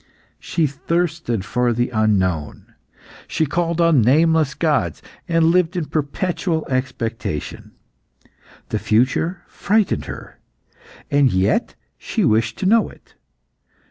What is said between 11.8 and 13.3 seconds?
she wished to know it.